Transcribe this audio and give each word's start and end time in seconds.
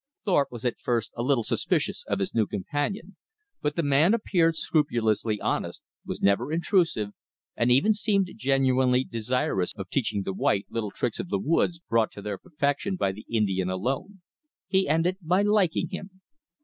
Thorpe 0.25 0.51
was 0.51 0.65
at 0.65 0.79
first 0.79 1.11
a 1.15 1.21
little 1.21 1.43
suspicious 1.43 2.03
of 2.07 2.17
his 2.17 2.33
new 2.33 2.47
companion, 2.47 3.17
but 3.61 3.75
the 3.75 3.83
man 3.83 4.15
appeared 4.15 4.55
scrupulously 4.55 5.39
honest, 5.39 5.83
was 6.03 6.19
never 6.23 6.51
intrusive, 6.51 7.09
and 7.55 7.71
even 7.71 7.93
seemed 7.93 8.31
genuinely 8.35 9.03
desirous 9.03 9.75
of 9.75 9.91
teaching 9.91 10.23
the 10.23 10.33
white 10.33 10.65
little 10.71 10.89
tricks 10.89 11.19
of 11.19 11.29
the 11.29 11.37
woods 11.37 11.81
brought 11.87 12.09
to 12.13 12.21
their 12.23 12.39
perfection 12.39 12.95
by 12.95 13.11
the 13.11 13.27
Indian 13.29 13.69
alone. 13.69 14.21
He 14.67 14.87
ended 14.89 15.17
by 15.21 15.43
liking 15.43 15.89
him. 15.89 16.09